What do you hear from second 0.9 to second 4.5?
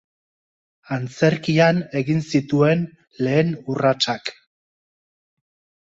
Antzerkian egin zituen lehen urratsak.